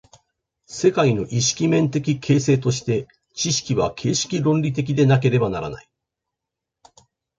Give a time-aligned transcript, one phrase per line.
[0.65, 5.87] 世界の意識面的形成として、知識は形式論理的でなければならない。